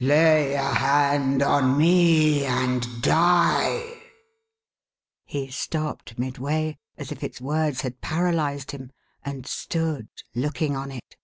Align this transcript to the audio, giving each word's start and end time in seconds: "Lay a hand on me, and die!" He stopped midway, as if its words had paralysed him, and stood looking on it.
"Lay 0.02 0.54
a 0.54 0.62
hand 0.62 1.42
on 1.42 1.76
me, 1.76 2.46
and 2.46 3.02
die!" 3.02 4.00
He 5.26 5.50
stopped 5.50 6.18
midway, 6.18 6.78
as 6.96 7.12
if 7.12 7.22
its 7.22 7.38
words 7.38 7.82
had 7.82 8.00
paralysed 8.00 8.70
him, 8.70 8.92
and 9.22 9.44
stood 9.46 10.08
looking 10.34 10.74
on 10.74 10.90
it. 10.90 11.16